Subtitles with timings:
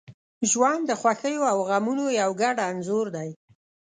[0.49, 3.29] •ژوند د خوښیو او غمونو یو ګډ انځور دی.